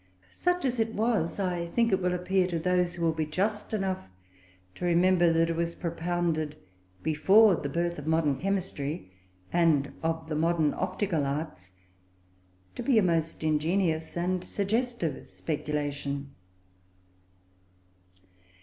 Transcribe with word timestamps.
Such 0.31 0.65
as 0.65 0.79
it 0.79 0.95
was, 0.95 1.39
I 1.39 1.67
think 1.67 1.91
it 1.91 2.01
will 2.01 2.15
appear, 2.15 2.47
to 2.47 2.57
those 2.57 2.95
who 2.95 3.03
will 3.03 3.13
be 3.13 3.27
just 3.27 3.71
enough 3.71 4.09
to 4.73 4.83
remember 4.85 5.31
that 5.31 5.51
it 5.51 5.55
was 5.55 5.75
propounded 5.75 6.55
before 7.03 7.53
the 7.53 7.69
birth 7.69 7.99
of 7.99 8.07
modern 8.07 8.37
chemistry, 8.37 9.11
and 9.53 9.93
of 10.01 10.27
the 10.27 10.33
modern 10.33 10.73
optical 10.73 11.23
arts, 11.27 11.69
to 12.73 12.81
be 12.81 12.97
a 12.97 13.03
most 13.03 13.43
ingenious 13.43 14.17
and 14.17 14.43
suggestive 14.43 15.29
speculation. 15.29 16.33